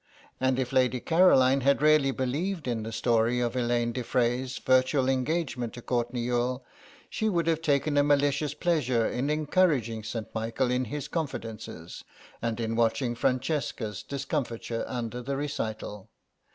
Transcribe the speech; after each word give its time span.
And 0.39 0.57
if 0.57 0.73
Lady 0.73 0.99
Caroline 0.99 1.61
had 1.61 1.79
really 1.83 2.09
believed 2.09 2.67
in 2.67 2.81
the 2.81 2.91
story 2.91 3.39
of 3.39 3.55
Elaine 3.55 3.91
de 3.91 4.03
Frey's 4.03 4.57
virtual 4.57 5.07
engagement 5.07 5.73
to 5.73 5.83
Courtenay 5.83 6.21
Youghal 6.21 6.65
she 7.07 7.29
would 7.29 7.45
have 7.45 7.61
taken 7.61 7.97
a 7.99 8.03
malicious 8.03 8.55
pleasure 8.55 9.05
in 9.07 9.29
encouraging 9.29 10.03
St. 10.03 10.25
Michael 10.33 10.71
in 10.71 10.85
his 10.85 11.07
confidences, 11.07 12.03
and 12.41 12.59
in 12.59 12.75
watching 12.75 13.13
Francesca's 13.13 14.01
discomfiture 14.01 14.85
under 14.87 15.21
the 15.21 15.37
recital. 15.37 16.09